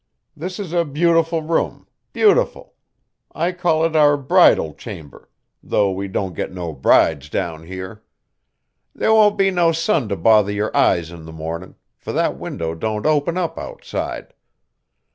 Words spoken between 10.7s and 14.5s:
eyes in the mornin', for that window don't open up outside.